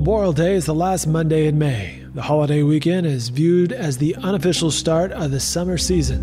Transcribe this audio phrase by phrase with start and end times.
[0.00, 2.02] Memorial Day is the last Monday in May.
[2.14, 6.22] The holiday weekend is viewed as the unofficial start of the summer season.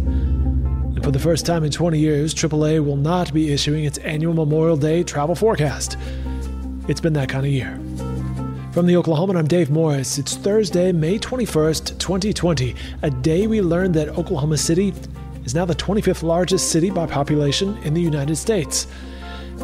[0.96, 4.34] And for the first time in 20 years, AAA will not be issuing its annual
[4.34, 5.96] Memorial Day travel forecast.
[6.88, 7.76] It's been that kind of year.
[8.72, 10.18] From the Oklahoman, I'm Dave Morris.
[10.18, 14.92] It's Thursday, May 21st, 2020, a day we learned that Oklahoma City
[15.46, 18.88] is now the 25th largest city by population in the United States.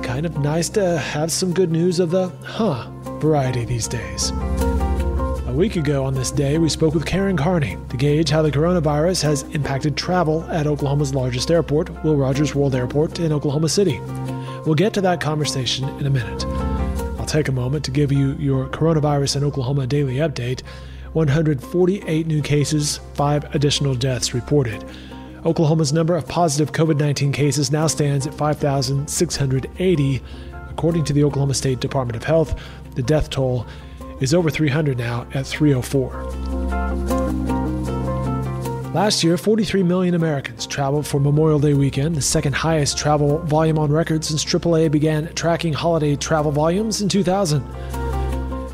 [0.01, 2.89] Kind of nice to have some good news of the huh
[3.19, 4.31] variety these days.
[4.31, 8.51] A week ago on this day, we spoke with Karen Carney to gauge how the
[8.51, 13.99] coronavirus has impacted travel at Oklahoma's largest airport, Will Rogers World Airport in Oklahoma City.
[14.65, 16.43] We'll get to that conversation in a minute.
[17.19, 20.63] I'll take a moment to give you your coronavirus in Oklahoma daily update
[21.13, 24.83] 148 new cases, 5 additional deaths reported.
[25.45, 30.21] Oklahoma's number of positive COVID 19 cases now stands at 5,680.
[30.69, 32.57] According to the Oklahoma State Department of Health,
[32.95, 33.65] the death toll
[34.21, 36.23] is over 300 now at 304.
[38.93, 43.79] Last year, 43 million Americans traveled for Memorial Day weekend, the second highest travel volume
[43.79, 47.67] on record since AAA began tracking holiday travel volumes in 2000.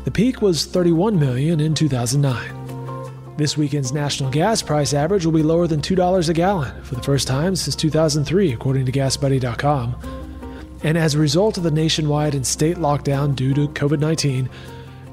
[0.04, 2.59] The peak was 31 million in 2009.
[3.40, 7.02] This weekend's national gas price average will be lower than $2 a gallon for the
[7.02, 9.96] first time since 2003, according to GasBuddy.com.
[10.84, 14.50] And as a result of the nationwide and state lockdown due to COVID 19,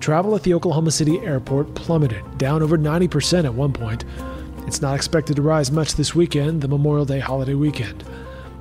[0.02, 4.04] travel at the Oklahoma City airport plummeted, down over 90% at one point.
[4.68, 8.04] It's not expected to rise much this weekend, the Memorial Day holiday weekend.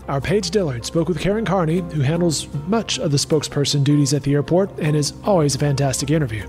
[0.07, 4.23] Our Paige Dillard spoke with Karen Carney, who handles much of the spokesperson duties at
[4.23, 6.49] the airport and is always a fantastic interview.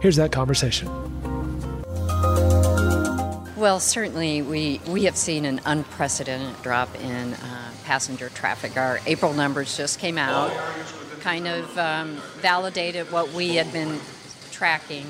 [0.00, 1.15] Here's that conversation.
[3.56, 8.76] Well, certainly we, we have seen an unprecedented drop in uh, passenger traffic.
[8.76, 10.52] Our April numbers just came out,
[11.20, 13.98] kind of um, validated what we had been
[14.50, 15.06] tracking,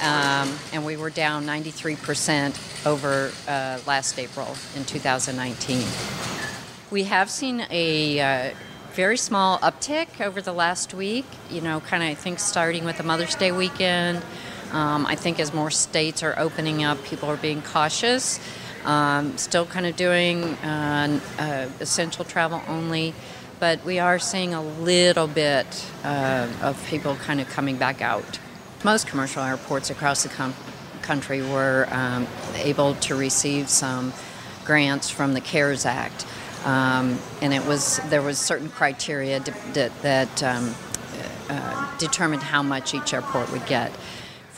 [0.00, 5.84] um, and we were down 93% over uh, last April in 2019.
[6.92, 8.54] We have seen a uh,
[8.92, 12.96] very small uptick over the last week, you know, kind of I think starting with
[12.96, 14.22] the Mother's Day weekend.
[14.72, 18.38] Um, I think as more states are opening up, people are being cautious.
[18.84, 23.12] Um, still kind of doing uh, uh, essential travel only,
[23.60, 25.66] but we are seeing a little bit
[26.04, 28.38] uh, of people kind of coming back out.
[28.84, 30.54] Most commercial airports across the com-
[31.02, 34.12] country were um, able to receive some
[34.64, 36.24] grants from the CARES Act,
[36.64, 39.40] um, and it was there was certain criteria
[39.72, 40.74] that, that um,
[41.50, 43.92] uh, determined how much each airport would get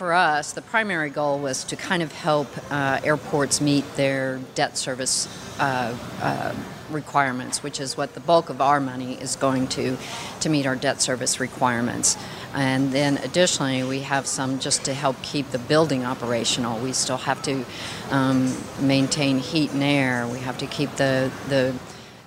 [0.00, 4.78] for us, the primary goal was to kind of help uh, airports meet their debt
[4.78, 5.28] service
[5.60, 6.54] uh, uh,
[6.88, 9.98] requirements, which is what the bulk of our money is going to,
[10.40, 12.16] to meet our debt service requirements.
[12.54, 16.80] And then additionally, we have some just to help keep the building operational.
[16.80, 17.66] We still have to
[18.10, 20.26] um, maintain heat and air.
[20.26, 21.74] We have to keep the, the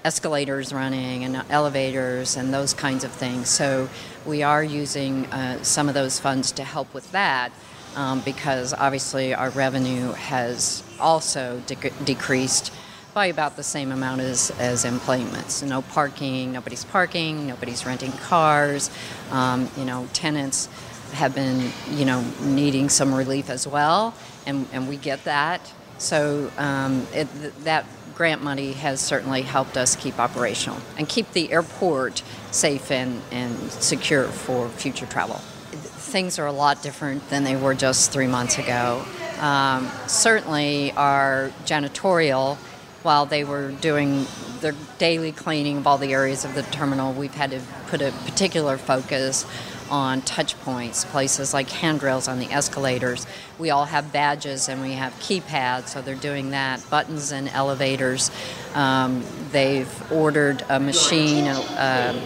[0.03, 3.49] escalators running and elevators and those kinds of things.
[3.49, 3.89] So
[4.25, 7.51] we are using uh, some of those funds to help with that
[7.95, 12.73] um, because obviously our revenue has also de- decreased
[13.13, 15.61] by about the same amount as, as employments.
[15.61, 18.89] No parking, nobody's parking, nobody's renting cars.
[19.31, 20.67] Um, you know, tenants
[21.13, 24.15] have been, you know, needing some relief as well,
[24.47, 25.71] and, and we get that.
[25.99, 27.27] So um, it,
[27.63, 27.85] that
[28.15, 33.57] grant money has certainly helped us keep operational and keep the airport safe and, and
[33.71, 35.35] secure for future travel.
[35.35, 39.03] Things are a lot different than they were just three months ago.
[39.39, 42.57] Um, certainly, our janitorial,
[43.01, 44.27] while they were doing
[44.61, 48.11] their daily cleaning of all the areas of the terminal, we've had to put a
[48.25, 49.45] particular focus
[49.89, 53.25] on touch points, places like handrails on the escalators.
[53.59, 56.87] We all have badges and we have keypads, so they're doing that.
[56.89, 58.31] Buttons in elevators.
[58.73, 61.47] Um, they've ordered a machine.
[61.47, 62.19] Uh,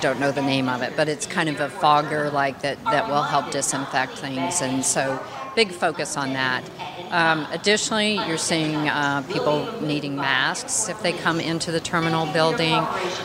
[0.00, 3.08] don't know the name of it, but it's kind of a fogger like that that
[3.08, 5.20] will help disinfect things, and so
[5.58, 6.62] big focus on that.
[7.10, 12.74] Um, additionally, you're seeing uh, people needing masks if they come into the terminal building.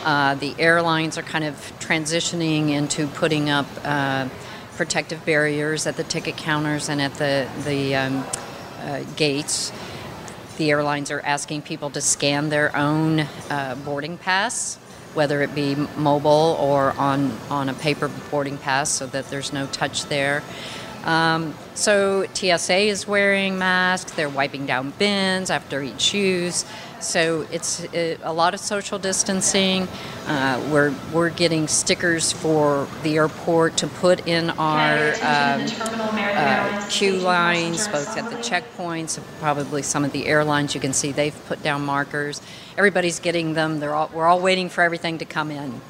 [0.04, 4.28] Uh, the airlines are kind of transitioning into putting up uh,
[4.72, 8.24] protective barriers at the ticket counters and at the the um,
[8.80, 9.70] uh, gates.
[10.56, 14.76] The airlines are asking people to scan their own uh, boarding pass
[15.14, 19.66] whether it be mobile or on, on a paper boarding pass so that there's no
[19.68, 20.42] touch there.
[21.04, 24.12] Um, so TSA is wearing masks.
[24.12, 26.64] They're wiping down bins after each use.
[27.00, 29.86] So it's it, a lot of social distancing.
[30.26, 37.18] Uh, we're we're getting stickers for the airport to put in our um, uh, queue
[37.18, 40.74] lines, both at the checkpoints, probably some of the airlines.
[40.74, 42.40] You can see they've put down markers.
[42.78, 43.80] Everybody's getting them.
[43.80, 45.82] They're all, we're all waiting for everything to come in.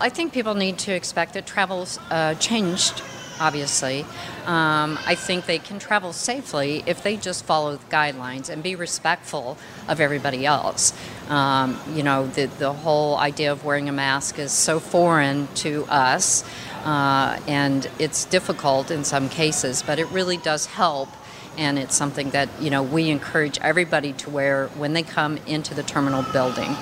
[0.00, 3.02] I think people need to expect that travel's uh, changed
[3.42, 4.06] obviously.
[4.46, 8.76] Um, I think they can travel safely if they just follow the guidelines and be
[8.76, 9.58] respectful
[9.88, 10.92] of everybody else.
[11.28, 15.84] Um, you know, the, the whole idea of wearing a mask is so foreign to
[15.86, 16.44] us,
[16.84, 21.08] uh, and it's difficult in some cases, but it really does help
[21.58, 25.74] and it's something that you know we encourage everybody to wear when they come into
[25.74, 26.74] the terminal building.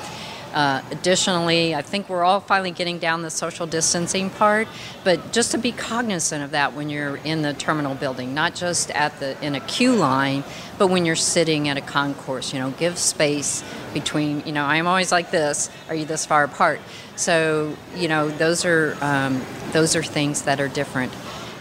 [0.53, 4.67] Uh, additionally, I think we're all finally getting down the social distancing part,
[5.05, 8.91] but just to be cognizant of that when you're in the terminal building, not just
[8.91, 10.43] at the in a queue line,
[10.77, 12.53] but when you're sitting at a concourse.
[12.53, 13.63] You know, give space
[13.95, 14.43] between.
[14.45, 15.71] You know, I'm always like this.
[15.89, 16.81] Are you this far apart?
[17.15, 21.13] So you know, those are um, those are things that are different.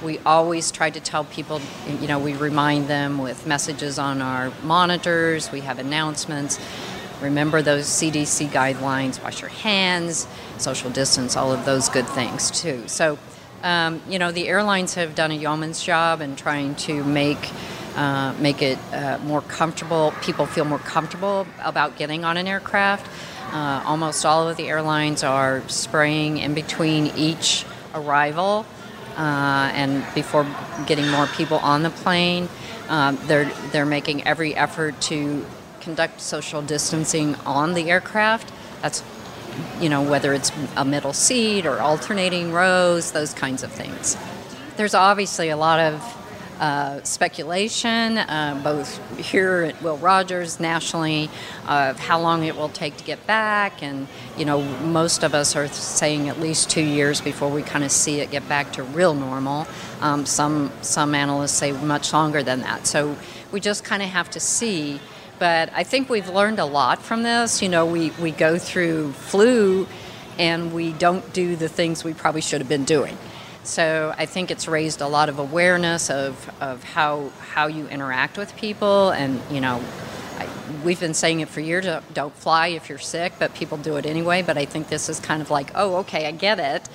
[0.03, 1.59] We always try to tell people,
[1.99, 6.57] you know, we remind them with messages on our monitors, we have announcements
[7.21, 10.27] Remember those CDC guidelines, wash your hands,
[10.57, 12.87] social distance, all of those good things too.
[12.87, 13.17] So,
[13.63, 17.49] um, you know, the airlines have done a yeoman's job in trying to make
[17.95, 20.13] uh, make it uh, more comfortable.
[20.21, 23.05] People feel more comfortable about getting on an aircraft.
[23.51, 28.65] Uh, almost all of the airlines are spraying in between each arrival
[29.17, 30.45] uh, and before
[30.85, 32.47] getting more people on the plane.
[32.87, 35.45] Um, they're they're making every effort to
[35.89, 38.53] conduct social distancing on the aircraft.
[38.83, 39.03] That's,
[39.81, 44.15] you know, whether it's a middle seat or alternating rows, those kinds of things.
[44.77, 46.15] There's obviously a lot of
[46.59, 51.27] uh, speculation, uh, both here at Will Rogers, nationally,
[51.67, 53.81] of how long it will take to get back.
[53.81, 54.07] And,
[54.37, 57.91] you know, most of us are saying at least two years before we kind of
[57.91, 59.65] see it get back to real normal.
[60.01, 62.85] Um, some, some analysts say much longer than that.
[62.85, 63.17] So
[63.51, 64.99] we just kind of have to see
[65.39, 67.61] but I think we've learned a lot from this.
[67.61, 69.87] You know, we, we go through flu
[70.37, 73.17] and we don't do the things we probably should have been doing.
[73.63, 78.37] So I think it's raised a lot of awareness of, of how, how you interact
[78.37, 79.11] with people.
[79.11, 79.83] And, you know,
[80.37, 80.47] I,
[80.83, 84.05] we've been saying it for years don't fly if you're sick, but people do it
[84.05, 84.41] anyway.
[84.41, 86.89] But I think this is kind of like, oh, okay, I get it.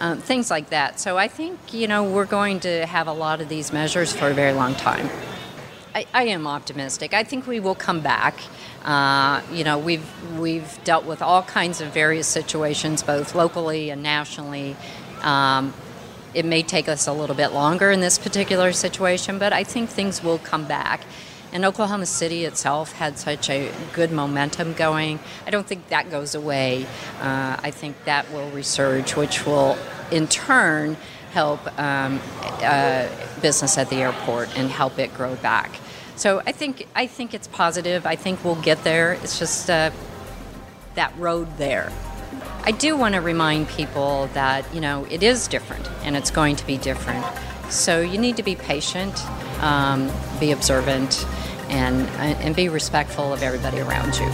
[0.00, 1.00] Um, things like that.
[1.00, 4.28] So I think, you know, we're going to have a lot of these measures for
[4.28, 5.08] a very long time.
[5.98, 7.12] I, I am optimistic.
[7.12, 8.38] I think we will come back.
[8.84, 10.06] Uh, you know, we've
[10.38, 14.76] we've dealt with all kinds of various situations, both locally and nationally.
[15.22, 15.74] Um,
[16.34, 19.90] it may take us a little bit longer in this particular situation, but I think
[19.90, 21.02] things will come back.
[21.52, 25.18] And Oklahoma City itself had such a good momentum going.
[25.46, 26.86] I don't think that goes away.
[27.20, 29.76] Uh, I think that will resurge, which will
[30.12, 30.96] in turn
[31.32, 32.20] help um,
[32.62, 33.08] uh,
[33.42, 35.72] business at the airport and help it grow back.
[36.18, 38.04] So I think I think it's positive.
[38.04, 39.12] I think we'll get there.
[39.12, 39.92] It's just uh,
[40.96, 41.92] that road there.
[42.64, 46.56] I do want to remind people that you know it is different and it's going
[46.56, 47.24] to be different.
[47.70, 49.14] So you need to be patient,
[49.62, 50.10] um,
[50.40, 51.24] be observant,
[51.68, 52.08] and
[52.42, 54.26] and be respectful of everybody around you.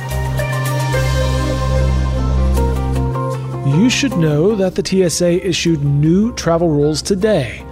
[3.78, 7.62] You should know that the TSA issued new travel rules today.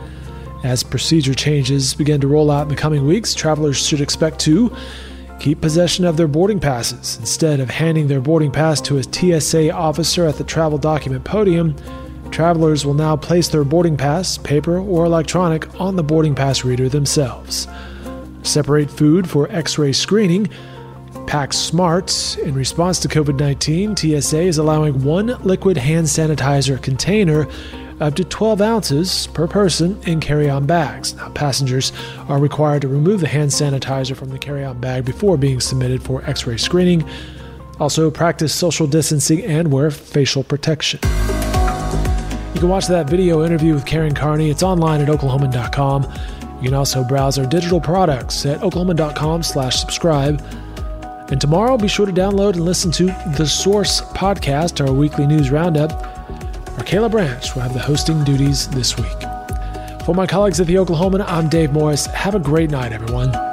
[0.63, 4.75] As procedure changes begin to roll out in the coming weeks, travelers should expect to
[5.41, 7.19] keep possession of their boarding passes.
[7.19, 11.75] Instead of handing their boarding pass to a TSA officer at the travel document podium,
[12.31, 16.89] travelers will now place their boarding pass, paper or electronic, on the boarding pass reader
[16.89, 17.67] themselves.
[18.45, 20.49] Separate food for x ray screening
[21.27, 22.39] Pack Smart.
[22.43, 27.49] In response to COVID 19, TSA is allowing one liquid hand sanitizer container
[28.03, 31.15] up to 12 ounces per person in carry on bags.
[31.15, 31.93] Now, passengers
[32.29, 36.03] are required to remove the hand sanitizer from the carry on bag before being submitted
[36.03, 37.09] for x ray screening.
[37.79, 40.99] Also, practice social distancing and wear facial protection.
[42.55, 44.51] You can watch that video interview with Karen Carney.
[44.51, 46.03] It's online at oklahoman.com.
[46.61, 50.45] You can also browse our digital products at oklahoman.com slash subscribe.
[51.31, 53.07] And tomorrow, be sure to download and listen to
[53.37, 56.12] The Source podcast, our weekly news roundup.
[56.83, 59.21] Kayla Branch will have the hosting duties this week.
[60.05, 62.07] For my colleagues at The Oklahoman, I'm Dave Morris.
[62.07, 63.52] Have a great night, everyone.